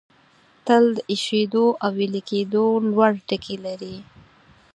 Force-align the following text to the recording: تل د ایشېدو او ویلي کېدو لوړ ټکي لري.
تل 0.65 0.83
د 0.95 0.97
ایشېدو 1.11 1.65
او 1.83 1.89
ویلي 1.97 2.21
کېدو 2.31 2.65
لوړ 2.93 3.11
ټکي 3.27 3.55
لري. 3.65 3.95